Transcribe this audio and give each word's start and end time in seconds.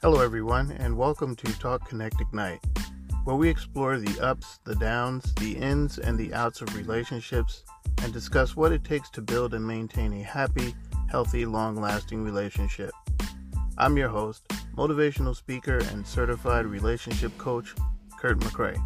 Hello, 0.00 0.20
everyone, 0.20 0.70
and 0.78 0.96
welcome 0.96 1.34
to 1.34 1.58
Talk 1.58 1.88
Connect 1.88 2.20
Ignite, 2.20 2.60
where 3.24 3.34
we 3.34 3.48
explore 3.48 3.98
the 3.98 4.24
ups, 4.24 4.60
the 4.62 4.76
downs, 4.76 5.34
the 5.40 5.56
ins, 5.56 5.98
and 5.98 6.16
the 6.16 6.32
outs 6.32 6.60
of 6.60 6.72
relationships 6.76 7.64
and 8.04 8.12
discuss 8.12 8.54
what 8.54 8.70
it 8.70 8.84
takes 8.84 9.10
to 9.10 9.20
build 9.20 9.54
and 9.54 9.66
maintain 9.66 10.12
a 10.12 10.22
happy, 10.22 10.72
healthy, 11.10 11.44
long 11.44 11.74
lasting 11.74 12.22
relationship. 12.22 12.92
I'm 13.76 13.96
your 13.96 14.08
host, 14.08 14.46
motivational 14.76 15.34
speaker, 15.34 15.78
and 15.90 16.06
certified 16.06 16.66
relationship 16.66 17.36
coach, 17.36 17.74
Kurt 18.20 18.38
McCrae. 18.38 18.80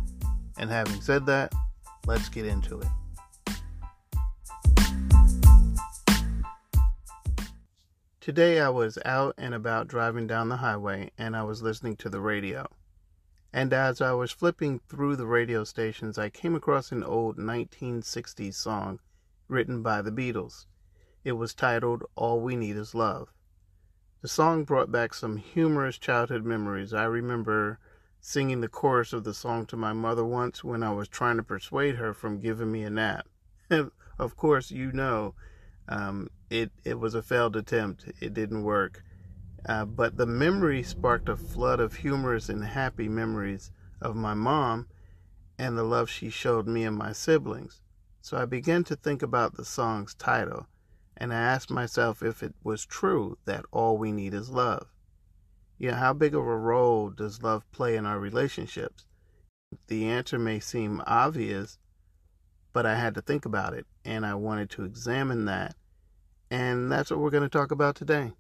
And 0.57 0.71
having 0.71 1.03
said 1.03 1.27
that, 1.27 1.53
let's 2.07 2.31
get 2.31 2.47
into 2.47 2.81
it. 2.81 2.89
Today 8.23 8.61
I 8.61 8.69
was 8.69 9.01
out 9.05 9.35
and 9.37 9.53
about 9.53 9.89
driving 9.89 10.29
down 10.29 10.49
the 10.49 10.59
highway 10.59 11.11
and 11.19 11.35
I 11.35 11.43
was 11.43 11.61
listening 11.61 11.97
to 11.97 12.09
the 12.09 12.21
radio. 12.21 12.69
And 13.53 13.73
as 13.73 14.01
I 14.01 14.13
was 14.13 14.31
flipping 14.31 14.79
through 14.79 15.17
the 15.17 15.27
radio 15.27 15.65
stations, 15.65 16.19
I 16.19 16.29
came 16.31 16.55
across 16.55 16.93
an 16.93 17.03
old 17.03 17.37
1960s 17.37 18.55
song 18.55 19.01
written 19.49 19.83
by 19.83 20.03
the 20.03 20.13
Beatles. 20.13 20.67
It 21.25 21.33
was 21.33 21.53
titled 21.53 22.05
All 22.15 22.41
We 22.41 22.55
Need 22.55 22.77
Is 22.77 22.95
Love. 22.95 23.33
The 24.21 24.29
song 24.29 24.63
brought 24.63 24.93
back 24.93 25.15
some 25.15 25.39
humorous 25.39 25.99
childhood 25.99 26.45
memories. 26.45 26.95
I 26.95 27.07
remember 27.07 27.81
singing 28.21 28.61
the 28.61 28.69
chorus 28.69 29.13
of 29.13 29.25
the 29.25 29.35
song 29.35 29.67
to 29.67 29.77
my 29.77 29.93
mother 29.93 30.25
once 30.25 30.63
when 30.63 30.85
I 30.85 30.93
was 30.93 31.09
trying 31.09 31.39
to 31.39 31.43
persuade 31.43 31.97
her 31.97 32.15
from 32.15 32.39
giving 32.39 32.71
me 32.71 32.85
a 32.85 32.91
nap. 32.91 33.27
of 33.69 34.37
course, 34.37 34.71
you 34.71 34.93
know 34.93 35.35
um, 35.89 36.31
it 36.53 36.71
it 36.85 37.01
was 37.01 37.15
a 37.15 37.23
failed 37.23 37.57
attempt. 37.57 38.05
It 38.21 38.35
didn't 38.35 38.63
work. 38.63 39.03
Uh, 39.65 39.87
but 39.87 40.17
the 40.17 40.27
memory 40.27 40.83
sparked 40.83 41.29
a 41.29 41.37
flood 41.37 41.81
of 41.81 41.95
humorous 41.95 42.49
and 42.49 42.65
happy 42.65 43.09
memories 43.09 43.71
of 44.01 44.17
my 44.17 44.35
mom 44.35 44.87
and 45.59 45.79
the 45.79 45.85
love 45.85 46.11
she 46.11 46.29
showed 46.29 46.67
me 46.67 46.85
and 46.85 46.97
my 46.97 47.13
siblings. 47.13 47.81
So 48.21 48.37
I 48.37 48.45
began 48.45 48.85
to 48.85 48.97
think 48.97 49.23
about 49.23 49.55
the 49.55 49.65
song's 49.65 50.15
title, 50.15 50.67
and 51.17 51.33
I 51.33 51.37
asked 51.37 51.71
myself 51.71 52.23
if 52.23 52.43
it 52.43 52.55
was 52.63 52.85
true 52.85 53.39
that 53.47 53.65
all 53.71 53.97
we 53.97 54.13
need 54.13 54.35
is 54.35 54.51
love. 54.51 54.89
Yeah, 55.79 55.97
how 55.97 56.13
big 56.13 56.35
of 56.35 56.47
a 56.47 56.57
role 56.57 57.11
does 57.11 57.43
love 57.43 57.71
play 57.73 57.97
in 57.97 58.05
our 58.05 58.19
relationships? 58.19 59.07
The 59.87 60.07
answer 60.07 60.39
may 60.39 60.61
seem 60.61 61.03
obvious, 61.07 61.79
but 62.73 62.85
I 62.85 62.97
had 62.97 63.15
to 63.15 63.23
think 63.23 63.47
about 63.47 63.75
it 63.75 63.87
and 64.05 64.27
I 64.27 64.35
wanted 64.35 64.69
to 64.71 64.85
examine 64.85 65.47
that. 65.47 65.77
And 66.53 66.93
that's 66.93 67.11
what 67.11 67.19
we're 67.19 67.31
going 67.31 67.45
to 67.45 67.49
talk 67.49 67.71
about 67.71 67.97
today. 67.97 68.33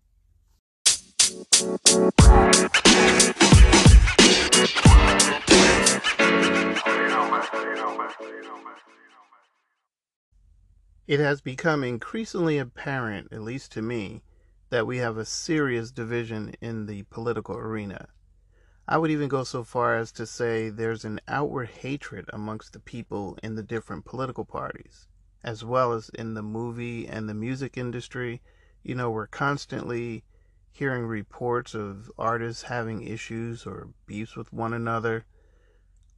It 11.06 11.20
has 11.20 11.40
become 11.40 11.82
increasingly 11.82 12.58
apparent, 12.58 13.32
at 13.32 13.40
least 13.40 13.72
to 13.72 13.80
me, 13.80 14.20
that 14.68 14.86
we 14.86 14.98
have 14.98 15.16
a 15.16 15.24
serious 15.24 15.90
division 15.90 16.52
in 16.60 16.84
the 16.84 17.04
political 17.04 17.56
arena. 17.56 18.08
I 18.86 18.98
would 18.98 19.10
even 19.10 19.28
go 19.28 19.42
so 19.42 19.64
far 19.64 19.96
as 19.96 20.12
to 20.12 20.26
say 20.26 20.68
there's 20.68 21.06
an 21.06 21.18
outward 21.28 21.70
hatred 21.80 22.26
amongst 22.30 22.74
the 22.74 22.78
people 22.78 23.38
in 23.42 23.54
the 23.54 23.62
different 23.62 24.04
political 24.04 24.44
parties, 24.44 25.06
as 25.44 25.64
well 25.64 25.92
as 25.92 26.08
in 26.10 26.34
the 26.34 26.42
movie 26.42 27.06
and 27.08 27.28
the 27.28 27.34
music 27.34 27.76
industry. 27.76 28.40
You 28.82 28.94
know, 28.94 29.10
we're 29.10 29.26
constantly 29.26 30.24
hearing 30.70 31.04
reports 31.04 31.74
of 31.74 32.10
artists 32.18 32.64
having 32.64 33.02
issues 33.02 33.66
or 33.66 33.88
beefs 34.06 34.36
with 34.36 34.52
one 34.52 34.72
another. 34.72 35.24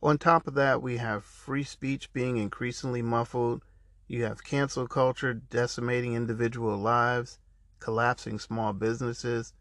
On 0.02 0.18
top 0.18 0.46
of 0.46 0.54
that, 0.54 0.82
we 0.82 0.98
have 0.98 1.24
free 1.24 1.64
speech 1.64 2.12
being 2.12 2.36
increasingly 2.36 3.02
muffled. 3.02 3.64
You 4.06 4.24
have 4.24 4.44
cancel 4.44 4.86
culture 4.86 5.34
decimating 5.34 6.12
individual 6.14 6.76
lives, 6.76 7.38
collapsing 7.80 8.38
small 8.38 8.72
businesses, 8.72 9.54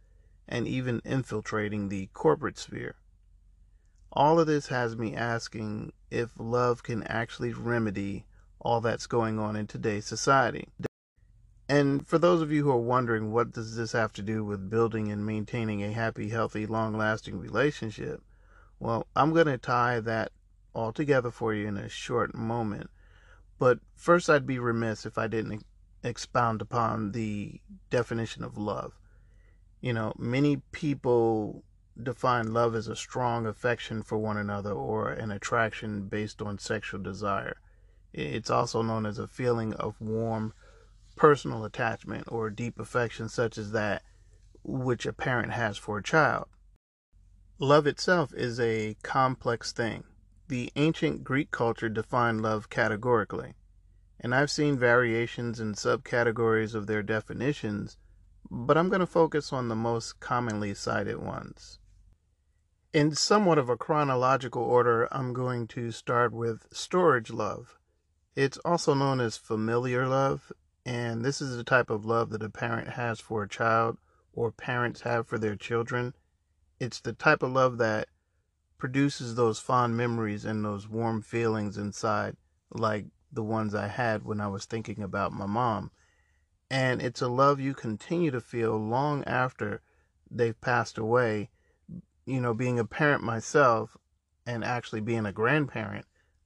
and 0.47 0.67
even 0.67 1.01
infiltrating 1.05 1.87
the 1.87 2.07
corporate 2.07 2.57
sphere. 2.57 2.95
All 4.11 4.39
of 4.39 4.47
this 4.47 4.67
has 4.67 4.95
me 4.95 5.15
asking 5.15 5.93
if 6.11 6.33
love 6.37 6.83
can 6.83 7.03
actually 7.03 7.53
remedy 7.53 8.25
all 8.63 8.81
that's 8.81 9.05
going 9.05 9.37
on 9.37 9.55
in 9.55 9.67
today's 9.67 10.05
society. 10.05 10.67
And 11.69 12.05
for 12.07 12.17
those 12.17 12.41
of 12.41 12.51
you 12.51 12.63
who 12.63 12.71
are 12.71 12.77
wondering 12.77 13.31
what 13.31 13.51
does 13.51 13.75
this 13.75 13.91
have 13.91 14.13
to 14.13 14.21
do 14.21 14.43
with 14.43 14.69
building 14.69 15.11
and 15.11 15.25
maintaining 15.25 15.83
a 15.83 15.91
happy, 15.91 16.29
healthy, 16.29 16.65
long-lasting 16.65 17.37
relationship, 17.39 18.21
well, 18.79 19.07
I'm 19.15 19.33
going 19.33 19.47
to 19.47 19.57
tie 19.57 19.99
that 19.99 20.31
all 20.73 20.91
together 20.91 21.31
for 21.31 21.53
you 21.53 21.67
in 21.67 21.77
a 21.77 21.89
short 21.89 22.35
moment. 22.35 22.89
But 23.59 23.79
first, 23.95 24.29
I'd 24.29 24.47
be 24.47 24.59
remiss 24.59 25.05
if 25.05 25.17
I 25.17 25.27
didn't 25.27 25.65
expound 26.03 26.61
upon 26.61 27.11
the 27.11 27.61
definition 27.89 28.43
of 28.43 28.57
love. 28.57 28.99
You 29.81 29.93
know, 29.93 30.13
many 30.17 30.57
people 30.71 31.63
define 32.01 32.53
love 32.53 32.75
as 32.75 32.87
a 32.87 32.95
strong 32.95 33.45
affection 33.45 34.01
for 34.01 34.17
one 34.17 34.37
another 34.37 34.71
or 34.71 35.11
an 35.11 35.31
attraction 35.31 36.07
based 36.07 36.41
on 36.41 36.57
sexual 36.57 37.01
desire. 37.01 37.57
It's 38.13 38.49
also 38.49 38.81
known 38.81 39.05
as 39.05 39.19
a 39.19 39.27
feeling 39.27 39.73
of 39.73 39.99
warm 39.99 40.53
personal 41.15 41.65
attachment 41.65 42.25
or 42.27 42.49
deep 42.49 42.79
affection, 42.79 43.27
such 43.29 43.57
as 43.57 43.71
that 43.71 44.03
which 44.63 45.05
a 45.05 45.13
parent 45.13 45.51
has 45.51 45.77
for 45.77 45.97
a 45.97 46.03
child. 46.03 46.45
Love 47.59 47.85
itself 47.87 48.33
is 48.33 48.59
a 48.59 48.95
complex 49.03 49.71
thing. 49.71 50.03
The 50.47 50.71
ancient 50.75 51.23
Greek 51.23 51.51
culture 51.51 51.89
defined 51.89 52.41
love 52.41 52.69
categorically, 52.69 53.55
and 54.19 54.33
I've 54.33 54.51
seen 54.51 54.77
variations 54.77 55.59
and 55.59 55.75
subcategories 55.75 56.75
of 56.75 56.87
their 56.87 57.03
definitions 57.03 57.97
but 58.49 58.77
I'm 58.77 58.89
going 58.89 58.99
to 58.99 59.07
focus 59.07 59.51
on 59.51 59.67
the 59.67 59.75
most 59.75 60.19
commonly 60.19 60.73
cited 60.73 61.17
ones. 61.17 61.79
In 62.93 63.15
somewhat 63.15 63.57
of 63.57 63.67
a 63.67 63.77
chronological 63.77 64.61
order, 64.61 65.07
I'm 65.11 65.33
going 65.33 65.67
to 65.69 65.91
start 65.91 66.31
with 66.31 66.69
storge 66.69 67.33
love. 67.33 67.79
It's 68.35 68.57
also 68.59 68.93
known 68.93 69.19
as 69.19 69.37
familiar 69.37 70.07
love, 70.07 70.51
and 70.85 71.23
this 71.23 71.41
is 71.41 71.55
the 71.55 71.63
type 71.63 71.89
of 71.89 72.05
love 72.05 72.29
that 72.31 72.43
a 72.43 72.49
parent 72.49 72.89
has 72.89 73.19
for 73.19 73.43
a 73.43 73.49
child 73.49 73.97
or 74.33 74.51
parents 74.51 75.01
have 75.01 75.27
for 75.27 75.37
their 75.37 75.55
children. 75.55 76.15
It's 76.79 76.99
the 76.99 77.13
type 77.13 77.43
of 77.43 77.51
love 77.51 77.77
that 77.77 78.07
produces 78.77 79.35
those 79.35 79.59
fond 79.59 79.95
memories 79.95 80.45
and 80.45 80.65
those 80.65 80.89
warm 80.89 81.21
feelings 81.21 81.77
inside, 81.77 82.35
like 82.71 83.05
the 83.31 83.43
ones 83.43 83.75
I 83.75 83.87
had 83.87 84.23
when 84.23 84.41
I 84.41 84.47
was 84.47 84.65
thinking 84.65 85.03
about 85.03 85.31
my 85.31 85.45
mom 85.45 85.91
and 86.73 87.03
it's 87.03 87.21
a 87.21 87.27
love 87.27 87.59
you 87.59 87.75
continue 87.75 88.31
to 88.31 88.41
feel 88.41 88.75
long 88.75 89.23
after 89.25 89.79
they've 90.31 90.59
passed 90.59 90.97
away. 90.97 91.51
You 92.25 92.41
know, 92.41 92.55
being 92.55 92.79
a 92.79 92.83
parent 92.83 93.21
myself 93.21 93.95
and 94.47 94.63
actually 94.63 95.01
being 95.01 95.27
a 95.27 95.31
grandparent, 95.31 96.05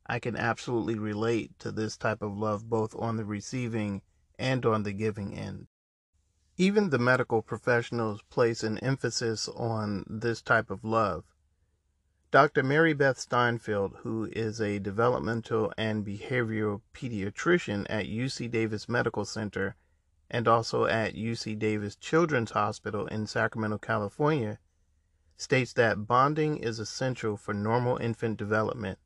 I 0.09 0.19
can 0.19 0.37
absolutely 0.37 0.97
relate 0.97 1.59
to 1.59 1.71
this 1.71 1.97
type 1.97 2.21
of 2.21 2.37
love 2.37 2.69
both 2.69 2.95
on 2.95 3.17
the 3.17 3.25
receiving 3.25 4.01
and 4.39 4.65
on 4.65 4.83
the 4.83 4.93
giving 4.93 5.37
end. 5.37 5.67
Even 6.55 6.89
the 6.89 6.97
medical 6.97 7.41
professionals 7.41 8.21
place 8.29 8.63
an 8.63 8.77
emphasis 8.77 9.47
on 9.49 10.05
this 10.09 10.41
type 10.41 10.71
of 10.71 10.83
love. 10.83 11.25
Dr. 12.31 12.63
Mary 12.63 12.93
Beth 12.93 13.19
Steinfeld, 13.19 13.97
who 13.97 14.29
is 14.31 14.59
a 14.59 14.79
developmental 14.79 15.73
and 15.77 16.05
behavioral 16.05 16.81
pediatrician 16.93 17.85
at 17.89 18.05
UC 18.05 18.49
Davis 18.49 18.89
Medical 18.89 19.25
Center, 19.25 19.75
and 20.29 20.47
also 20.47 20.85
at 20.85 21.15
UC 21.15 21.57
Davis 21.59 21.95
Children's 21.95 22.51
Hospital 22.51 23.07
in 23.07 23.27
Sacramento, 23.27 23.77
California, 23.77 24.59
states 25.35 25.73
that 25.73 26.07
bonding 26.07 26.57
is 26.57 26.79
essential 26.79 27.37
for 27.37 27.53
normal 27.53 27.97
infant 27.97 28.37
development. 28.37 28.99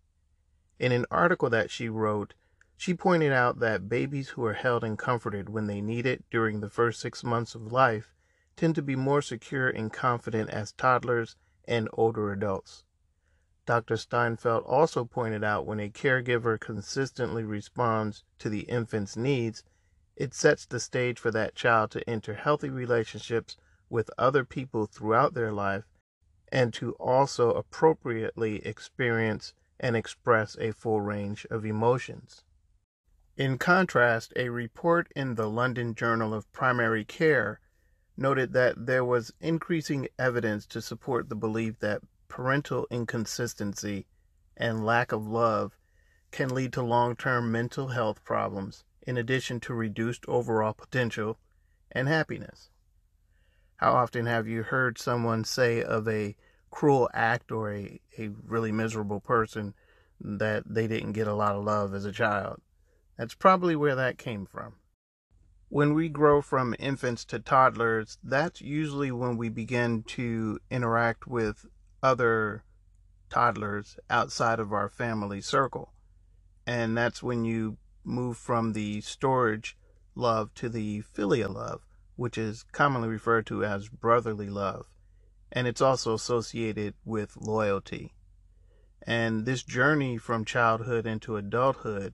In 0.82 0.92
an 0.92 1.06
article 1.12 1.52
that 1.52 1.70
she 1.70 1.90
wrote, 1.90 2.34
she 2.76 2.96
pointed 2.96 3.32
out 3.32 3.60
that 3.60 3.88
babies 3.88 4.30
who 4.30 4.44
are 4.46 4.56
held 4.56 4.84
and 4.84 4.98
comforted 4.98 5.48
when 5.48 5.68
they 5.68 5.80
need 5.80 6.08
it 6.08 6.24
during 6.32 6.60
the 6.60 6.72
first 6.72 7.00
six 7.00 7.24
months 7.24 7.54
of 7.54 7.72
life 7.72 8.16
tend 8.56 8.74
to 8.74 8.82
be 8.82 8.96
more 8.96 9.22
secure 9.22 9.70
and 9.70 9.94
confident 9.94 10.50
as 10.50 10.72
toddlers 10.72 11.36
and 11.66 11.88
older 11.94 12.32
adults. 12.32 12.84
Dr. 13.68 13.96
Steinfeld 13.96 14.64
also 14.64 15.06
pointed 15.06 15.44
out 15.44 15.68
when 15.68 15.80
a 15.80 15.88
caregiver 15.88 16.60
consistently 16.60 17.44
responds 17.44 18.24
to 18.40 18.50
the 18.50 18.62
infant's 18.62 19.16
needs, 19.16 19.64
it 20.16 20.34
sets 20.34 20.66
the 20.66 20.80
stage 20.80 21.20
for 21.20 21.30
that 21.30 21.54
child 21.54 21.92
to 21.92 22.10
enter 22.10 22.34
healthy 22.34 22.72
relationships 22.72 23.56
with 23.88 24.10
other 24.18 24.44
people 24.44 24.88
throughout 24.88 25.36
their 25.36 25.52
life 25.52 25.86
and 26.52 26.74
to 26.74 26.94
also 26.94 27.52
appropriately 27.52 28.66
experience 28.66 29.54
and 29.82 29.98
express 29.98 30.56
a 30.60 30.72
full 30.72 31.02
range 31.02 31.46
of 31.50 31.66
emotions. 31.66 32.46
In 33.36 33.58
contrast, 33.58 34.32
a 34.36 34.50
report 34.50 35.12
in 35.16 35.36
the 35.36 35.50
London 35.50 35.96
Journal 35.96 36.34
of 36.34 36.52
Primary 36.54 37.04
Care 37.04 37.60
noted 38.16 38.54
that 38.54 38.86
there 38.86 39.04
was 39.04 39.34
increasing 39.42 40.08
evidence 40.20 40.68
to 40.68 40.82
support 40.82 41.28
the 41.28 41.36
belief 41.36 41.80
that 41.80 42.04
parental 42.28 42.86
inconsistency 42.92 44.06
and 44.56 44.86
lack 44.86 45.12
of 45.12 45.28
love 45.28 45.78
can 46.30 46.54
lead 46.54 46.72
to 46.74 46.84
long 46.84 47.16
term 47.16 47.52
mental 47.52 47.90
health 47.90 48.24
problems, 48.24 48.84
in 49.02 49.18
addition 49.18 49.60
to 49.60 49.74
reduced 49.74 50.24
overall 50.28 50.74
potential 50.74 51.40
and 51.92 52.08
happiness. 52.08 52.70
How 53.78 53.94
often 53.94 54.28
have 54.28 54.48
you 54.48 54.62
heard 54.62 55.00
someone 55.00 55.44
say 55.44 55.82
of 55.84 56.08
a 56.08 56.36
cruel 56.72 57.10
act 57.14 57.52
or 57.52 57.74
a, 57.74 58.02
a 58.18 58.30
really 58.48 58.72
miserable 58.72 59.20
person 59.20 59.74
that 60.20 60.64
they 60.66 60.88
didn't 60.88 61.14
get 61.14 61.28
a 61.28 61.36
lot 61.36 61.56
of 61.56 61.64
love 61.64 61.94
as 61.94 62.06
a 62.06 62.12
child? 62.12 62.62
That's 63.18 63.36
probably 63.36 63.76
where 63.76 63.96
that 63.96 64.18
came 64.18 64.46
from. 64.46 64.76
When 65.70 65.94
we 65.94 66.10
grow 66.10 66.42
from 66.42 66.76
infants 66.80 67.24
to 67.26 67.40
toddlers, 67.40 68.18
that's 68.24 68.62
usually 68.62 69.12
when 69.12 69.38
we 69.38 69.48
begin 69.48 70.04
to 70.04 70.60
interact 70.70 71.28
with 71.28 71.66
other 72.04 72.64
toddlers 73.30 73.98
outside 74.10 74.60
of 74.60 74.74
our 74.74 74.90
family 74.90 75.40
circle. 75.40 75.94
And 76.68 76.98
that's 76.98 77.24
when 77.24 77.46
you 77.46 77.78
move 78.04 78.38
from 78.38 78.74
the 78.74 79.02
storge 79.02 79.74
love 80.16 80.54
to 80.56 80.68
the 80.68 81.02
filial 81.02 81.54
love, 81.54 81.86
which 82.16 82.38
is 82.38 82.64
commonly 82.72 83.08
referred 83.08 83.46
to 83.46 83.64
as 83.64 83.88
brotherly 83.88 84.50
love. 84.50 84.88
And 85.52 85.68
it's 85.68 85.82
also 85.82 86.14
associated 86.14 86.94
with 87.04 87.38
loyalty. 87.38 88.14
And 89.06 89.46
this 89.46 89.64
journey 89.64 90.18
from 90.18 90.46
childhood 90.46 91.06
into 91.06 91.36
adulthood 91.36 92.14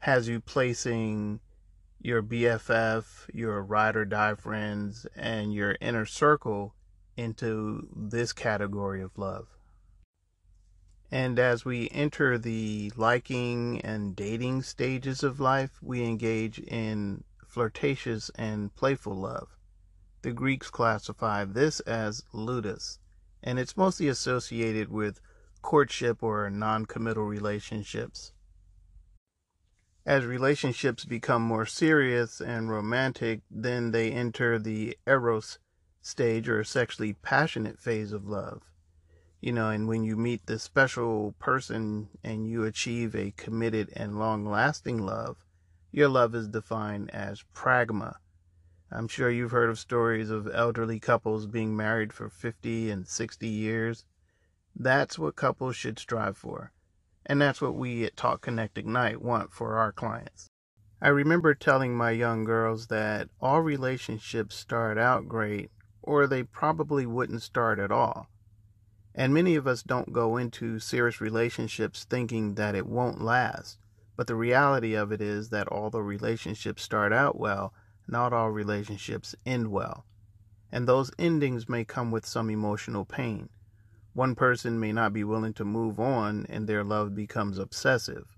has 0.00 0.28
you 0.28 0.40
placing 0.40 1.40
your 2.00 2.22
BFF, 2.22 3.04
your 3.32 3.62
ride 3.62 3.96
or 3.96 4.04
die 4.04 4.34
friends, 4.34 5.06
and 5.16 5.54
your 5.54 5.76
inner 5.80 6.04
circle 6.04 6.74
into 7.16 7.88
this 7.94 8.32
category 8.32 9.00
of 9.00 9.16
love. 9.16 9.46
And 11.10 11.38
as 11.38 11.64
we 11.64 11.88
enter 11.90 12.36
the 12.36 12.92
liking 12.96 13.80
and 13.82 14.16
dating 14.16 14.62
stages 14.62 15.22
of 15.22 15.38
life, 15.38 15.78
we 15.80 16.04
engage 16.04 16.58
in 16.58 17.24
flirtatious 17.46 18.30
and 18.34 18.74
playful 18.74 19.14
love. 19.14 19.56
The 20.24 20.32
Greeks 20.32 20.70
classify 20.70 21.44
this 21.44 21.80
as 21.80 22.24
ludus, 22.32 22.98
and 23.42 23.58
it's 23.58 23.76
mostly 23.76 24.08
associated 24.08 24.88
with 24.88 25.20
courtship 25.60 26.22
or 26.22 26.48
non 26.48 26.86
committal 26.86 27.24
relationships. 27.24 28.32
As 30.06 30.24
relationships 30.24 31.04
become 31.04 31.42
more 31.42 31.66
serious 31.66 32.40
and 32.40 32.70
romantic, 32.70 33.42
then 33.50 33.90
they 33.90 34.10
enter 34.12 34.58
the 34.58 34.96
eros 35.06 35.58
stage 36.00 36.48
or 36.48 36.64
sexually 36.64 37.12
passionate 37.12 37.78
phase 37.78 38.12
of 38.12 38.26
love 38.26 38.62
you 39.44 39.52
know, 39.52 39.68
and 39.68 39.86
when 39.86 40.04
you 40.04 40.16
meet 40.16 40.46
this 40.46 40.62
special 40.62 41.34
person 41.38 42.08
and 42.24 42.48
you 42.48 42.64
achieve 42.64 43.14
a 43.14 43.30
committed 43.36 43.92
and 43.94 44.18
long 44.18 44.46
lasting 44.46 45.04
love, 45.04 45.44
your 45.92 46.08
love 46.08 46.34
is 46.34 46.48
defined 46.48 47.10
as 47.10 47.44
pragma. 47.54 48.14
I'm 48.96 49.08
sure 49.08 49.28
you've 49.28 49.50
heard 49.50 49.70
of 49.70 49.80
stories 49.80 50.30
of 50.30 50.48
elderly 50.54 51.00
couples 51.00 51.48
being 51.48 51.76
married 51.76 52.12
for 52.12 52.28
50 52.28 52.92
and 52.92 53.08
60 53.08 53.48
years. 53.48 54.04
That's 54.76 55.18
what 55.18 55.34
couples 55.34 55.74
should 55.74 55.98
strive 55.98 56.36
for. 56.36 56.70
And 57.26 57.42
that's 57.42 57.60
what 57.60 57.74
we 57.74 58.04
at 58.04 58.16
Talk 58.16 58.42
Connect 58.42 58.78
Ignite 58.78 59.20
want 59.20 59.52
for 59.52 59.78
our 59.78 59.90
clients. 59.90 60.48
I 61.02 61.08
remember 61.08 61.54
telling 61.54 61.96
my 61.96 62.12
young 62.12 62.44
girls 62.44 62.86
that 62.86 63.30
all 63.40 63.62
relationships 63.62 64.54
start 64.54 64.96
out 64.96 65.26
great, 65.26 65.72
or 66.00 66.28
they 66.28 66.44
probably 66.44 67.04
wouldn't 67.04 67.42
start 67.42 67.80
at 67.80 67.90
all. 67.90 68.28
And 69.12 69.34
many 69.34 69.56
of 69.56 69.66
us 69.66 69.82
don't 69.82 70.12
go 70.12 70.36
into 70.36 70.78
serious 70.78 71.20
relationships 71.20 72.04
thinking 72.04 72.54
that 72.54 72.76
it 72.76 72.86
won't 72.86 73.20
last. 73.20 73.76
But 74.16 74.28
the 74.28 74.36
reality 74.36 74.94
of 74.94 75.10
it 75.10 75.20
is 75.20 75.48
that 75.48 75.66
although 75.66 75.98
relationships 75.98 76.84
start 76.84 77.12
out 77.12 77.36
well, 77.36 77.74
not 78.06 78.32
all 78.32 78.50
relationships 78.50 79.34
end 79.46 79.70
well. 79.70 80.04
And 80.70 80.88
those 80.88 81.10
endings 81.18 81.68
may 81.68 81.84
come 81.84 82.10
with 82.10 82.26
some 82.26 82.50
emotional 82.50 83.04
pain. 83.04 83.48
One 84.12 84.34
person 84.34 84.78
may 84.78 84.92
not 84.92 85.12
be 85.12 85.24
willing 85.24 85.54
to 85.54 85.64
move 85.64 85.98
on 85.98 86.46
and 86.48 86.68
their 86.68 86.84
love 86.84 87.14
becomes 87.14 87.58
obsessive. 87.58 88.36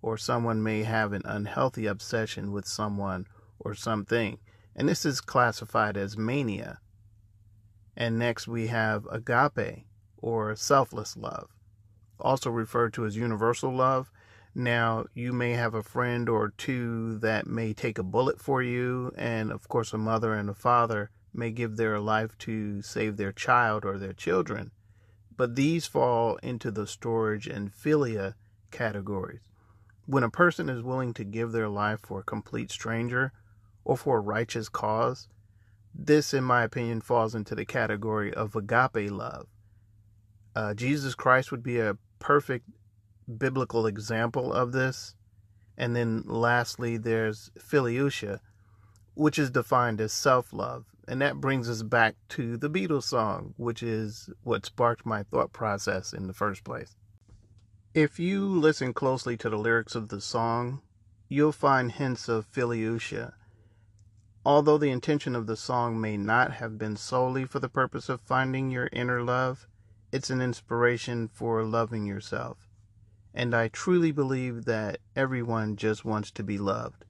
Or 0.00 0.16
someone 0.16 0.62
may 0.62 0.84
have 0.84 1.12
an 1.12 1.22
unhealthy 1.24 1.86
obsession 1.86 2.52
with 2.52 2.66
someone 2.66 3.26
or 3.58 3.74
something. 3.74 4.38
And 4.76 4.88
this 4.88 5.04
is 5.04 5.20
classified 5.20 5.96
as 5.96 6.16
mania. 6.16 6.78
And 7.96 8.18
next 8.18 8.46
we 8.46 8.68
have 8.68 9.06
agape 9.10 9.84
or 10.18 10.54
selfless 10.54 11.16
love, 11.16 11.50
also 12.20 12.50
referred 12.50 12.92
to 12.94 13.04
as 13.04 13.16
universal 13.16 13.74
love. 13.74 14.10
Now, 14.58 15.06
you 15.14 15.32
may 15.32 15.52
have 15.52 15.74
a 15.74 15.84
friend 15.84 16.28
or 16.28 16.48
two 16.48 17.18
that 17.18 17.46
may 17.46 17.72
take 17.72 17.96
a 17.96 18.02
bullet 18.02 18.40
for 18.40 18.60
you, 18.60 19.12
and 19.16 19.52
of 19.52 19.68
course, 19.68 19.92
a 19.92 19.98
mother 19.98 20.34
and 20.34 20.50
a 20.50 20.54
father 20.54 21.12
may 21.32 21.52
give 21.52 21.76
their 21.76 22.00
life 22.00 22.36
to 22.38 22.82
save 22.82 23.16
their 23.16 23.30
child 23.30 23.84
or 23.84 23.98
their 23.98 24.12
children. 24.12 24.72
But 25.36 25.54
these 25.54 25.86
fall 25.86 26.38
into 26.42 26.72
the 26.72 26.86
storge 26.86 27.46
and 27.46 27.72
philia 27.72 28.34
categories. 28.72 29.42
When 30.06 30.24
a 30.24 30.28
person 30.28 30.68
is 30.68 30.82
willing 30.82 31.14
to 31.14 31.24
give 31.24 31.52
their 31.52 31.68
life 31.68 32.00
for 32.00 32.18
a 32.18 32.24
complete 32.24 32.72
stranger 32.72 33.32
or 33.84 33.96
for 33.96 34.16
a 34.16 34.22
righteous 34.22 34.68
cause, 34.68 35.28
this, 35.94 36.34
in 36.34 36.42
my 36.42 36.64
opinion, 36.64 37.00
falls 37.00 37.32
into 37.32 37.54
the 37.54 37.64
category 37.64 38.34
of 38.34 38.56
agape 38.56 39.08
love. 39.12 39.46
Uh, 40.56 40.74
Jesus 40.74 41.14
Christ 41.14 41.52
would 41.52 41.62
be 41.62 41.78
a 41.78 41.96
perfect 42.18 42.68
biblical 43.36 43.86
example 43.86 44.52
of 44.52 44.72
this. 44.72 45.14
And 45.76 45.94
then 45.94 46.24
lastly, 46.26 46.96
there's 46.96 47.50
Philautia, 47.58 48.40
which 49.14 49.38
is 49.38 49.50
defined 49.50 50.00
as 50.00 50.12
self 50.12 50.52
love. 50.52 50.86
And 51.06 51.22
that 51.22 51.40
brings 51.40 51.68
us 51.68 51.82
back 51.82 52.16
to 52.30 52.56
the 52.56 52.68
Beatles 52.68 53.04
song, 53.04 53.54
which 53.56 53.82
is 53.82 54.28
what 54.42 54.66
sparked 54.66 55.06
my 55.06 55.22
thought 55.22 55.52
process 55.52 56.12
in 56.12 56.26
the 56.26 56.34
first 56.34 56.64
place. 56.64 56.96
If 57.94 58.18
you 58.18 58.46
listen 58.46 58.92
closely 58.92 59.36
to 59.38 59.48
the 59.48 59.56
lyrics 59.56 59.94
of 59.94 60.08
the 60.08 60.20
song, 60.20 60.82
you'll 61.28 61.52
find 61.52 61.92
hints 61.92 62.28
of 62.28 62.50
Philautia. 62.52 63.32
Although 64.44 64.78
the 64.78 64.90
intention 64.90 65.34
of 65.34 65.46
the 65.46 65.56
song 65.56 66.00
may 66.00 66.16
not 66.16 66.52
have 66.52 66.78
been 66.78 66.96
solely 66.96 67.44
for 67.44 67.58
the 67.58 67.68
purpose 67.68 68.08
of 68.08 68.20
finding 68.20 68.70
your 68.70 68.88
inner 68.92 69.22
love, 69.22 69.66
it's 70.12 70.30
an 70.30 70.40
inspiration 70.40 71.28
for 71.28 71.64
loving 71.64 72.06
yourself. 72.06 72.67
And 73.34 73.54
I 73.54 73.68
truly 73.68 74.10
believe 74.10 74.64
that 74.64 74.98
everyone 75.14 75.76
just 75.76 76.04
wants 76.04 76.30
to 76.32 76.42
be 76.42 76.58
loved. 76.58 77.04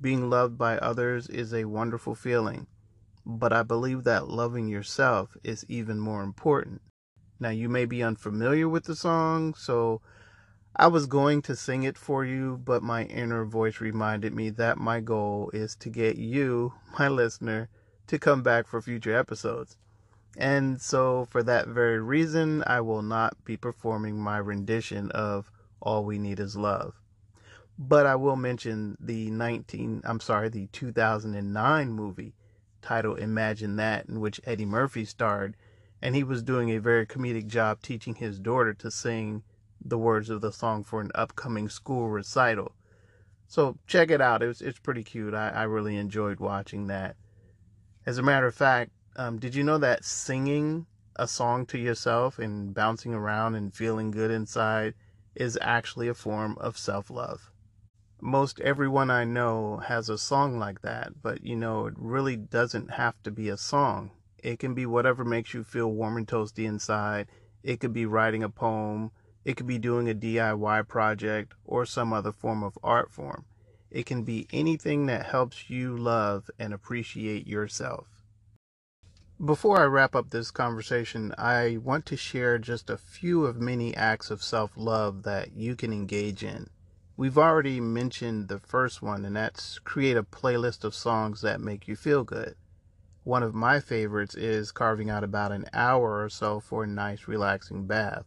Being 0.00 0.30
loved 0.30 0.56
by 0.56 0.78
others 0.78 1.26
is 1.28 1.52
a 1.52 1.66
wonderful 1.66 2.14
feeling, 2.14 2.66
but 3.26 3.52
I 3.52 3.62
believe 3.62 4.04
that 4.04 4.28
loving 4.28 4.68
yourself 4.68 5.36
is 5.44 5.66
even 5.68 6.00
more 6.00 6.22
important. 6.22 6.80
Now, 7.38 7.50
you 7.50 7.68
may 7.68 7.84
be 7.84 8.02
unfamiliar 8.02 8.68
with 8.68 8.84
the 8.84 8.96
song, 8.96 9.54
so 9.54 10.00
I 10.76 10.86
was 10.86 11.06
going 11.06 11.42
to 11.42 11.56
sing 11.56 11.82
it 11.82 11.98
for 11.98 12.24
you, 12.24 12.60
but 12.64 12.82
my 12.82 13.04
inner 13.04 13.44
voice 13.44 13.80
reminded 13.80 14.32
me 14.32 14.50
that 14.50 14.78
my 14.78 15.00
goal 15.00 15.50
is 15.52 15.74
to 15.76 15.90
get 15.90 16.16
you, 16.16 16.74
my 16.98 17.08
listener, 17.08 17.68
to 18.06 18.18
come 18.18 18.42
back 18.42 18.66
for 18.66 18.80
future 18.80 19.16
episodes. 19.16 19.76
And 20.36 20.80
so, 20.80 21.26
for 21.26 21.42
that 21.42 21.68
very 21.68 22.00
reason, 22.00 22.62
I 22.66 22.80
will 22.80 23.02
not 23.02 23.44
be 23.44 23.56
performing 23.56 24.20
my 24.20 24.38
rendition 24.38 25.10
of 25.10 25.50
All 25.80 26.04
We 26.04 26.18
Need 26.18 26.38
Is 26.38 26.56
Love. 26.56 26.94
But 27.78 28.06
I 28.06 28.14
will 28.14 28.36
mention 28.36 28.96
the 29.00 29.30
19, 29.30 30.02
I'm 30.04 30.20
sorry, 30.20 30.48
the 30.48 30.66
2009 30.68 31.92
movie 31.92 32.34
titled 32.82 33.18
Imagine 33.18 33.76
That, 33.76 34.06
in 34.08 34.20
which 34.20 34.40
Eddie 34.44 34.66
Murphy 34.66 35.04
starred, 35.04 35.56
and 36.00 36.14
he 36.14 36.22
was 36.22 36.42
doing 36.42 36.70
a 36.70 36.78
very 36.78 37.06
comedic 37.06 37.46
job 37.46 37.82
teaching 37.82 38.14
his 38.14 38.38
daughter 38.38 38.72
to 38.74 38.90
sing 38.90 39.42
the 39.84 39.98
words 39.98 40.30
of 40.30 40.40
the 40.40 40.52
song 40.52 40.84
for 40.84 41.00
an 41.00 41.10
upcoming 41.14 41.68
school 41.68 42.08
recital. 42.08 42.74
So 43.48 43.78
check 43.86 44.10
it 44.10 44.20
out. 44.20 44.42
It's 44.42 44.60
it's 44.60 44.78
pretty 44.78 45.02
cute. 45.02 45.34
I, 45.34 45.48
I 45.48 45.62
really 45.64 45.96
enjoyed 45.96 46.38
watching 46.38 46.86
that. 46.86 47.16
As 48.06 48.16
a 48.16 48.22
matter 48.22 48.46
of 48.46 48.54
fact, 48.54 48.92
um, 49.16 49.38
did 49.38 49.54
you 49.54 49.64
know 49.64 49.78
that 49.78 50.04
singing 50.04 50.86
a 51.16 51.26
song 51.26 51.66
to 51.66 51.78
yourself 51.78 52.38
and 52.38 52.72
bouncing 52.72 53.12
around 53.12 53.54
and 53.54 53.74
feeling 53.74 54.10
good 54.10 54.30
inside 54.30 54.94
is 55.34 55.58
actually 55.60 56.08
a 56.08 56.14
form 56.14 56.56
of 56.58 56.78
self 56.78 57.10
love? 57.10 57.50
Most 58.20 58.60
everyone 58.60 59.10
I 59.10 59.24
know 59.24 59.78
has 59.78 60.08
a 60.08 60.18
song 60.18 60.58
like 60.58 60.82
that, 60.82 61.22
but 61.22 61.42
you 61.42 61.56
know, 61.56 61.86
it 61.86 61.94
really 61.96 62.36
doesn't 62.36 62.92
have 62.92 63.20
to 63.22 63.30
be 63.30 63.48
a 63.48 63.56
song. 63.56 64.12
It 64.38 64.58
can 64.58 64.74
be 64.74 64.86
whatever 64.86 65.24
makes 65.24 65.54
you 65.54 65.64
feel 65.64 65.92
warm 65.92 66.16
and 66.16 66.26
toasty 66.26 66.64
inside. 66.64 67.26
It 67.62 67.80
could 67.80 67.92
be 67.92 68.06
writing 68.06 68.42
a 68.42 68.48
poem. 68.48 69.10
It 69.44 69.56
could 69.56 69.66
be 69.66 69.78
doing 69.78 70.08
a 70.08 70.14
DIY 70.14 70.86
project 70.86 71.54
or 71.64 71.84
some 71.84 72.12
other 72.12 72.32
form 72.32 72.62
of 72.62 72.78
art 72.82 73.10
form. 73.10 73.44
It 73.90 74.06
can 74.06 74.22
be 74.22 74.46
anything 74.52 75.06
that 75.06 75.26
helps 75.26 75.68
you 75.68 75.96
love 75.96 76.50
and 76.58 76.72
appreciate 76.72 77.46
yourself. 77.46 78.19
Before 79.42 79.80
I 79.80 79.84
wrap 79.86 80.14
up 80.14 80.28
this 80.28 80.50
conversation, 80.50 81.34
I 81.38 81.78
want 81.82 82.04
to 82.06 82.16
share 82.18 82.58
just 82.58 82.90
a 82.90 82.98
few 82.98 83.46
of 83.46 83.58
many 83.58 83.96
acts 83.96 84.30
of 84.30 84.42
self 84.42 84.72
love 84.76 85.22
that 85.22 85.56
you 85.56 85.76
can 85.76 85.94
engage 85.94 86.44
in. 86.44 86.68
We've 87.16 87.38
already 87.38 87.80
mentioned 87.80 88.48
the 88.48 88.58
first 88.58 89.00
one, 89.00 89.24
and 89.24 89.34
that's 89.34 89.78
create 89.78 90.18
a 90.18 90.22
playlist 90.22 90.84
of 90.84 90.94
songs 90.94 91.40
that 91.40 91.62
make 91.62 91.88
you 91.88 91.96
feel 91.96 92.22
good. 92.22 92.54
One 93.24 93.42
of 93.42 93.54
my 93.54 93.80
favorites 93.80 94.34
is 94.34 94.72
carving 94.72 95.08
out 95.08 95.24
about 95.24 95.52
an 95.52 95.64
hour 95.72 96.22
or 96.22 96.28
so 96.28 96.60
for 96.60 96.84
a 96.84 96.86
nice, 96.86 97.26
relaxing 97.26 97.86
bath. 97.86 98.26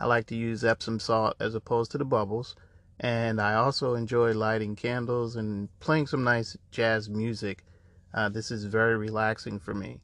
I 0.00 0.06
like 0.06 0.28
to 0.28 0.34
use 0.34 0.64
Epsom 0.64 0.98
salt 0.98 1.36
as 1.40 1.54
opposed 1.54 1.90
to 1.90 1.98
the 1.98 2.06
bubbles, 2.06 2.56
and 2.98 3.38
I 3.38 3.52
also 3.52 3.92
enjoy 3.92 4.32
lighting 4.32 4.76
candles 4.76 5.36
and 5.36 5.68
playing 5.78 6.06
some 6.06 6.24
nice 6.24 6.56
jazz 6.70 7.10
music. 7.10 7.66
Uh, 8.14 8.30
this 8.30 8.50
is 8.50 8.64
very 8.64 8.96
relaxing 8.96 9.58
for 9.58 9.74
me. 9.74 10.00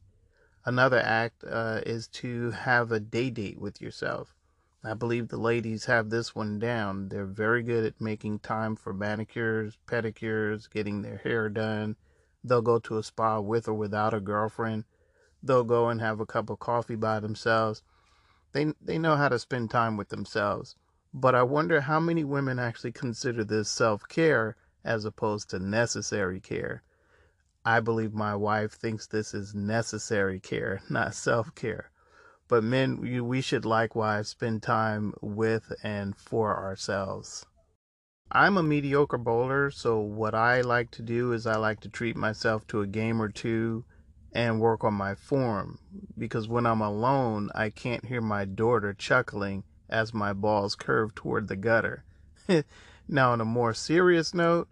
Another 0.69 0.99
act 0.99 1.43
uh, 1.49 1.81
is 1.83 2.07
to 2.09 2.51
have 2.51 2.91
a 2.91 2.99
day 2.99 3.31
date 3.31 3.59
with 3.59 3.81
yourself. 3.81 4.35
I 4.83 4.93
believe 4.93 5.29
the 5.29 5.37
ladies 5.39 5.85
have 5.85 6.11
this 6.11 6.35
one 6.35 6.59
down. 6.59 7.09
They're 7.09 7.25
very 7.25 7.63
good 7.63 7.85
at 7.85 7.99
making 7.99 8.41
time 8.41 8.75
for 8.75 8.93
manicures, 8.93 9.79
pedicures, 9.87 10.69
getting 10.69 11.01
their 11.01 11.17
hair 11.17 11.49
done. 11.49 11.95
They'll 12.43 12.61
go 12.61 12.77
to 12.77 12.99
a 12.99 13.03
spa 13.03 13.39
with 13.39 13.67
or 13.67 13.73
without 13.73 14.13
a 14.13 14.19
girlfriend. 14.19 14.83
They'll 15.41 15.63
go 15.63 15.89
and 15.89 16.01
have 16.01 16.19
a 16.19 16.27
cup 16.27 16.51
of 16.51 16.59
coffee 16.59 16.95
by 16.95 17.19
themselves. 17.19 17.81
They 18.51 18.71
they 18.79 18.99
know 18.99 19.15
how 19.15 19.29
to 19.29 19.39
spend 19.39 19.71
time 19.71 19.97
with 19.97 20.09
themselves. 20.09 20.75
But 21.11 21.33
I 21.33 21.41
wonder 21.41 21.81
how 21.81 21.99
many 21.99 22.23
women 22.23 22.59
actually 22.59 22.91
consider 22.91 23.43
this 23.43 23.71
self-care 23.71 24.55
as 24.83 25.03
opposed 25.03 25.49
to 25.49 25.57
necessary 25.57 26.39
care. 26.39 26.83
I 27.69 27.81
believe 27.81 28.15
my 28.15 28.35
wife 28.35 28.71
thinks 28.71 29.05
this 29.05 29.31
is 29.35 29.53
necessary 29.53 30.39
care, 30.39 30.81
not 30.89 31.13
self 31.13 31.53
care. 31.53 31.91
But 32.47 32.63
men, 32.63 32.99
we 32.99 33.41
should 33.41 33.63
likewise 33.63 34.29
spend 34.29 34.63
time 34.63 35.13
with 35.21 35.71
and 35.83 36.17
for 36.17 36.57
ourselves. 36.57 37.45
I'm 38.31 38.57
a 38.57 38.63
mediocre 38.63 39.19
bowler, 39.19 39.69
so 39.69 39.99
what 39.99 40.33
I 40.33 40.61
like 40.61 40.89
to 40.91 41.03
do 41.03 41.31
is 41.31 41.45
I 41.45 41.57
like 41.57 41.79
to 41.81 41.89
treat 41.89 42.15
myself 42.15 42.65
to 42.69 42.81
a 42.81 42.87
game 42.87 43.21
or 43.21 43.29
two 43.29 43.85
and 44.33 44.59
work 44.59 44.83
on 44.83 44.95
my 44.95 45.13
form 45.13 45.77
because 46.17 46.47
when 46.47 46.65
I'm 46.65 46.81
alone, 46.81 47.51
I 47.53 47.69
can't 47.69 48.05
hear 48.05 48.19
my 48.21 48.45
daughter 48.45 48.95
chuckling 48.95 49.63
as 49.87 50.11
my 50.11 50.33
balls 50.33 50.73
curve 50.73 51.13
toward 51.13 51.47
the 51.47 51.55
gutter. 51.55 52.03
now, 53.07 53.31
on 53.31 53.41
a 53.41 53.45
more 53.45 53.75
serious 53.75 54.33
note, 54.33 54.69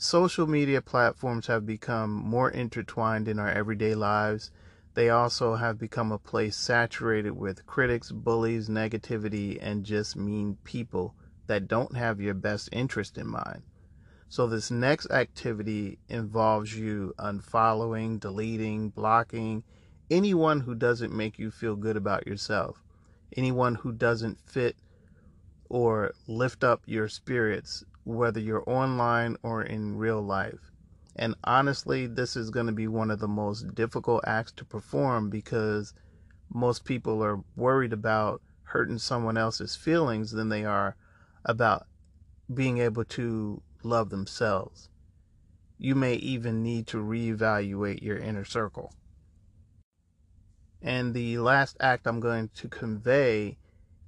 Social 0.00 0.46
media 0.46 0.80
platforms 0.80 1.48
have 1.48 1.66
become 1.66 2.12
more 2.12 2.48
intertwined 2.48 3.26
in 3.26 3.40
our 3.40 3.50
everyday 3.50 3.96
lives. 3.96 4.52
They 4.94 5.10
also 5.10 5.56
have 5.56 5.76
become 5.76 6.12
a 6.12 6.20
place 6.20 6.56
saturated 6.56 7.32
with 7.32 7.66
critics, 7.66 8.12
bullies, 8.12 8.68
negativity, 8.68 9.58
and 9.60 9.84
just 9.84 10.14
mean 10.14 10.56
people 10.62 11.16
that 11.48 11.66
don't 11.66 11.96
have 11.96 12.20
your 12.20 12.34
best 12.34 12.68
interest 12.70 13.18
in 13.18 13.26
mind. 13.26 13.62
So, 14.28 14.46
this 14.46 14.70
next 14.70 15.10
activity 15.10 15.98
involves 16.08 16.78
you 16.78 17.12
unfollowing, 17.18 18.20
deleting, 18.20 18.90
blocking 18.90 19.64
anyone 20.08 20.60
who 20.60 20.76
doesn't 20.76 21.12
make 21.12 21.40
you 21.40 21.50
feel 21.50 21.74
good 21.74 21.96
about 21.96 22.24
yourself, 22.24 22.84
anyone 23.36 23.74
who 23.74 23.90
doesn't 23.90 24.38
fit 24.48 24.76
or 25.68 26.12
lift 26.28 26.62
up 26.62 26.82
your 26.86 27.08
spirits 27.08 27.84
whether 28.08 28.40
you're 28.40 28.68
online 28.68 29.36
or 29.42 29.62
in 29.62 29.96
real 29.96 30.22
life. 30.22 30.72
And 31.14 31.34
honestly, 31.44 32.06
this 32.06 32.36
is 32.36 32.50
going 32.50 32.66
to 32.66 32.72
be 32.72 32.88
one 32.88 33.10
of 33.10 33.18
the 33.18 33.28
most 33.28 33.74
difficult 33.74 34.24
acts 34.26 34.52
to 34.52 34.64
perform 34.64 35.28
because 35.28 35.92
most 36.52 36.84
people 36.84 37.22
are 37.22 37.40
worried 37.54 37.92
about 37.92 38.40
hurting 38.62 38.98
someone 38.98 39.36
else's 39.36 39.76
feelings 39.76 40.30
than 40.30 40.48
they 40.48 40.64
are 40.64 40.96
about 41.44 41.86
being 42.52 42.78
able 42.78 43.04
to 43.04 43.60
love 43.82 44.08
themselves. 44.08 44.88
You 45.76 45.94
may 45.94 46.14
even 46.14 46.62
need 46.62 46.86
to 46.88 46.96
reevaluate 46.96 48.02
your 48.02 48.16
inner 48.16 48.44
circle. 48.44 48.92
And 50.80 51.12
the 51.12 51.38
last 51.38 51.76
act 51.80 52.06
I'm 52.06 52.20
going 52.20 52.50
to 52.54 52.68
convey 52.68 53.58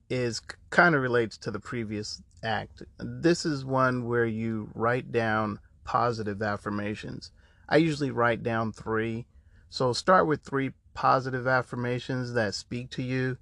is 0.09 0.40
kind 0.71 0.95
of 0.95 1.02
relates 1.02 1.37
to 1.38 1.50
the 1.50 1.61
previous 1.61 2.23
act. 2.42 2.82
This 2.99 3.44
is 3.44 3.64
one 3.64 4.06
where 4.06 4.26
you 4.26 4.70
write 4.75 5.12
down 5.12 5.61
positive 5.85 6.42
affirmations. 6.42 7.32
I 7.68 7.76
usually 7.76 8.11
write 8.11 8.42
down 8.42 8.73
three. 8.73 9.26
So 9.68 9.92
start 9.92 10.26
with 10.26 10.42
three 10.42 10.73
positive 10.94 11.47
affirmations 11.47 12.32
that 12.35 12.54
speak 12.54 12.90
to 12.90 13.02
you 13.02 13.38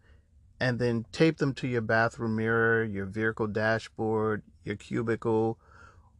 and 0.61 0.79
then 0.79 1.07
tape 1.13 1.39
them 1.39 1.55
to 1.55 1.69
your 1.69 1.81
bathroom 1.81 2.37
mirror, 2.37 2.85
your 2.85 3.07
vehicle 3.07 3.47
dashboard, 3.47 4.43
your 4.65 4.77
cubicle, 4.77 5.59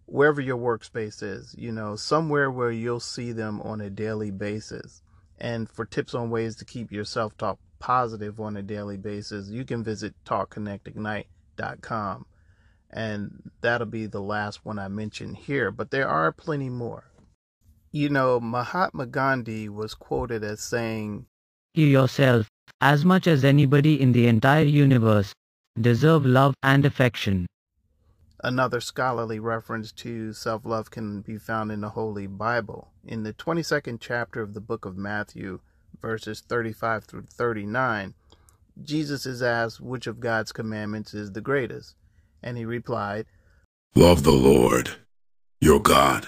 wherever 0.07 0.41
your 0.41 0.57
workspace 0.57 1.23
is, 1.23 1.55
you 1.59 1.71
know, 1.71 1.97
somewhere 1.97 2.51
where 2.51 2.71
you'll 2.71 3.01
see 3.01 3.33
them 3.33 3.61
on 3.63 3.81
a 3.81 3.91
daily 3.91 4.31
basis. 4.31 5.03
And 5.39 5.69
for 5.69 5.85
tips 5.85 6.15
on 6.15 6.31
ways 6.31 6.57
to 6.57 6.65
keep 6.65 6.91
your 6.91 7.05
self 7.05 7.37
talk 7.37 7.59
positive 7.79 8.41
on 8.41 8.57
a 8.57 8.63
daily 8.63 8.97
basis, 8.97 9.49
you 9.49 9.65
can 9.65 9.85
visit 9.85 10.15
talkconnectignite.com. 10.25 12.27
And 12.91 13.51
that'll 13.61 13.87
be 13.87 14.07
the 14.07 14.21
last 14.21 14.65
one 14.65 14.79
I 14.79 14.89
mention 14.89 15.35
here, 15.35 15.71
but 15.71 15.91
there 15.91 16.09
are 16.09 16.33
plenty 16.33 16.71
more. 16.71 17.11
You 17.91 18.09
know, 18.09 18.41
Mahatma 18.41 19.07
Gandhi 19.07 19.69
was 19.69 19.95
quoted 19.95 20.45
as 20.45 20.61
saying, 20.61 21.27
You 21.75 21.87
yourself, 21.87 22.49
as 22.81 23.05
much 23.05 23.27
as 23.27 23.45
anybody 23.45 24.01
in 24.01 24.13
the 24.13 24.27
entire 24.27 24.65
universe, 24.65 25.33
deserve 25.81 26.25
love 26.25 26.55
and 26.63 26.85
affection. 26.85 27.47
Another 28.43 28.81
scholarly 28.81 29.41
reference 29.41 29.91
to 29.93 30.33
self 30.33 30.65
love 30.65 30.91
can 30.91 31.23
be 31.23 31.39
found 31.39 31.73
in 31.73 31.81
the 31.81 31.91
Holy 31.91 32.27
Bible. 32.27 32.93
In 33.05 33.25
the 33.25 33.33
22nd 33.33 33.99
chapter 34.01 34.43
of 34.43 34.55
the 34.55 34.61
book 34.61 34.85
of 34.85 34.97
Matthew, 34.97 35.61
verses 36.01 36.41
35 36.41 37.05
through 37.05 37.27
39, 37.33 38.15
Jesus 38.83 39.27
is 39.27 39.43
asked 39.43 39.81
which 39.81 40.07
of 40.07 40.21
God's 40.21 40.53
commandments 40.53 41.15
is 41.15 41.33
the 41.33 41.41
greatest. 41.41 41.97
And 42.43 42.57
he 42.57 42.65
replied, 42.65 43.27
Love 43.95 44.23
the 44.23 44.31
Lord, 44.31 44.91
your 45.61 45.81
God, 45.81 46.27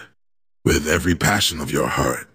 with 0.65 0.89
every 0.89 1.15
passion 1.15 1.61
of 1.61 1.71
your 1.71 1.89
heart, 1.89 2.29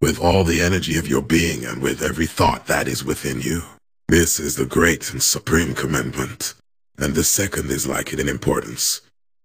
with 0.00 0.20
all 0.20 0.44
the 0.44 0.60
energy 0.60 0.98
of 0.98 1.08
your 1.08 1.22
being, 1.22 1.64
and 1.64 1.82
with 1.82 2.02
every 2.02 2.26
thought 2.26 2.66
that 2.66 2.88
is 2.88 3.04
within 3.04 3.40
you. 3.40 3.62
This 4.08 4.38
is 4.38 4.56
the 4.56 4.66
great 4.66 5.10
and 5.12 5.22
supreme 5.22 5.74
commandment, 5.74 6.54
and 6.98 7.14
the 7.14 7.24
second 7.24 7.70
is 7.70 7.86
like 7.86 8.12
it 8.12 8.20
in 8.20 8.28
importance. 8.28 9.00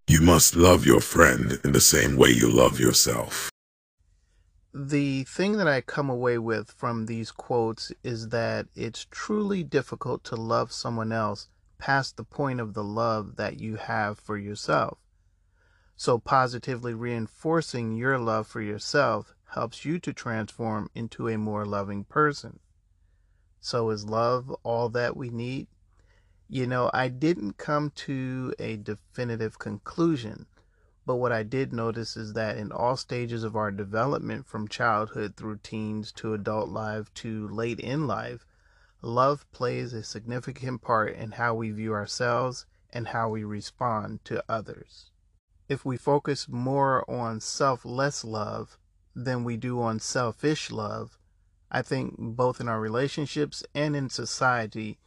You 0.08 0.22
must 0.22 0.56
love 0.56 0.86
your 0.86 1.00
friend 1.00 1.60
in 1.63 1.72
the 1.72 1.82
same 1.82 2.18
way 2.18 2.30
you 2.30 2.51
love 2.51 2.80
yourself 2.80 3.51
the 4.74 5.24
thing 5.25 5.58
that 5.58 5.68
I 5.68 5.82
come 5.82 6.10
away 6.10 6.38
with 6.38 6.72
from 6.72 7.06
these 7.06 7.32
quotes 7.32 7.92
is 8.04 8.30
that 8.30 8.68
it's 8.75 9.06
truly 9.12 9.63
difficult 9.63 10.24
to 10.25 10.36
love 10.36 10.72
someone 10.72 11.12
else 11.12 11.50
past 11.81 12.15
the 12.15 12.23
point 12.23 12.61
of 12.61 12.73
the 12.73 12.83
love 12.83 13.35
that 13.35 13.59
you 13.59 13.75
have 13.75 14.17
for 14.17 14.38
yourself. 14.38 14.97
So, 15.97 16.17
positively 16.17 16.93
reinforcing 16.93 17.97
your 17.97 18.17
love 18.17 18.47
for 18.47 18.61
yourself 18.61 19.35
helps 19.50 19.83
you 19.83 20.00
to 20.00 20.13
transform 20.13 20.89
into 20.95 21.27
a 21.27 21.38
more 21.38 21.65
loving 21.65 22.05
person. 22.05 22.59
So, 23.59 23.89
is 23.89 24.05
love 24.05 24.50
all 24.63 24.88
that 24.89 25.17
we 25.17 25.29
need? 25.29 25.67
You 26.47 26.67
know, 26.67 26.89
I 26.93 27.09
didn't 27.09 27.57
come 27.57 27.89
to 28.05 28.53
a 28.59 28.77
definitive 28.77 29.59
conclusion 29.59 30.45
but 31.03 31.15
what 31.15 31.31
I 31.31 31.41
did 31.41 31.73
notice 31.73 32.15
is 32.15 32.33
that 32.33 32.57
in 32.57 32.71
all 32.71 32.95
stages 32.95 33.43
of 33.43 33.55
our 33.55 33.71
development, 33.71 34.45
from 34.45 34.67
childhood 34.67 35.35
through 35.35 35.57
teens 35.63 36.11
to 36.13 36.35
adult 36.35 36.69
life 36.69 37.11
to 37.15 37.47
late 37.47 37.79
in 37.79 38.05
life, 38.05 38.45
love 39.01 39.50
plays 39.51 39.93
a 39.93 40.03
significant 40.03 40.81
part 40.81 41.15
in 41.15 41.31
how 41.31 41.53
we 41.55 41.72
view 41.72 41.93
ourselves 41.93 42.65
and 42.91 43.08
how 43.08 43.29
we 43.29 43.43
respond 43.43 44.24
to 44.25 44.43
others. 44.48 45.12
If 45.67 45.86
we 45.86 45.98
focus 45.98 46.48
more 46.50 47.10
on 47.10 47.39
selfless 47.39 48.24
love 48.24 48.77
than 49.15 49.43
we 49.43 49.58
do 49.58 49.81
on 49.81 50.00
selfish 50.00 50.70
love, 50.70 51.17
I 51.72 51.81
think 51.81 52.15
both 52.17 52.60
in 52.60 52.67
our 52.67 52.79
relationships 52.79 53.63
and 53.74 53.96
in 53.96 54.10
society, 54.10 55.00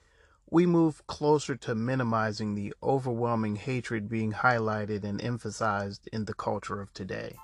we 0.51 0.67
move 0.67 1.07
closer 1.07 1.57
to 1.57 1.75
minimizing 1.75 2.55
the 2.55 2.73
overwhelming 2.83 3.57
hatred 3.57 4.09
being 4.09 4.33
highlighted 4.33 5.05
and 5.05 5.21
emphasized 5.21 6.09
in 6.13 6.25
the 6.25 6.35
culture 6.35 6.81
of 6.81 6.93
today. 6.95 7.37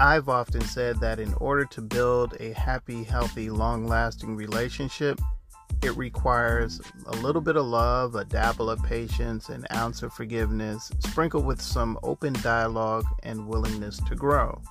I've 0.00 0.28
often 0.28 0.60
said 0.62 1.00
that 1.00 1.20
in 1.20 1.32
order 1.34 1.64
to 1.66 1.80
build 1.80 2.34
a 2.40 2.52
happy, 2.52 3.04
healthy, 3.04 3.48
long 3.48 3.86
lasting 3.86 4.34
relationship, 4.34 5.20
It 5.84 5.94
requires 5.98 6.80
a 7.06 7.16
little 7.16 7.42
bit 7.42 7.56
of 7.56 7.66
love, 7.66 8.14
a 8.14 8.24
dabble 8.24 8.70
of 8.70 8.82
patience, 8.82 9.50
an 9.50 9.66
ounce 9.74 10.02
of 10.02 10.14
forgiveness, 10.14 10.90
sprinkled 11.00 11.44
with 11.44 11.60
some 11.60 11.98
open 12.02 12.32
dialogue 12.34 13.04
and 13.22 13.46
willingness 13.46 14.00
to 14.08 14.14
grow. 14.14 14.62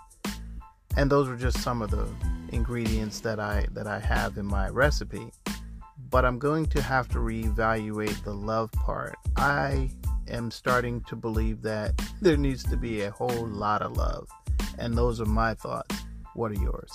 And 0.98 1.12
those 1.12 1.30
are 1.30 1.36
just 1.36 1.60
some 1.60 1.84
of 1.84 1.92
the 1.92 2.08
ingredients 2.52 3.20
that 3.20 3.40
I 3.40 3.68
that 3.74 3.86
I 3.86 4.00
have 4.00 4.40
in 4.40 4.48
my 4.48 4.70
recipe. 4.70 5.32
But 6.10 6.26
I'm 6.26 6.40
going 6.40 6.66
to 6.68 6.82
have 6.82 7.08
to 7.10 7.20
reevaluate 7.20 8.24
the 8.24 8.34
love 8.34 8.72
part. 8.72 9.16
I 9.36 9.92
am 10.28 10.50
starting 10.50 11.02
to 11.04 11.16
believe 11.16 11.62
that 11.62 11.94
there 12.22 12.38
needs 12.38 12.64
to 12.64 12.78
be 12.78 13.02
a 13.02 13.12
whole 13.12 13.48
lot 13.48 13.84
of 13.84 13.98
love. 13.98 14.28
And 14.78 14.98
those 14.98 15.22
are 15.22 15.26
my 15.26 15.54
thoughts. 15.54 15.96
What 16.34 16.52
are 16.52 16.56
yours? 16.62 16.92